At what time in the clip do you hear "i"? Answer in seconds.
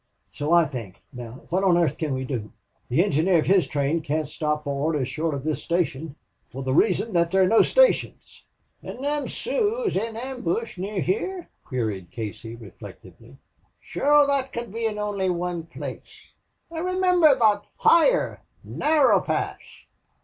0.51-0.65, 16.71-16.79